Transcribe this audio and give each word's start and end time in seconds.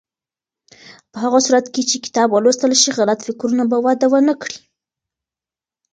په 1.11 1.17
هغه 1.23 1.39
صورت 1.45 1.65
کې 1.73 1.81
چې 1.89 1.97
کتاب 2.05 2.27
ولوستل 2.31 2.73
شي، 2.81 2.89
غلط 2.99 3.19
فکرونه 3.27 3.63
به 3.71 3.77
وده 3.85 4.07
ونه 4.11 4.33
کړي. 4.41 4.59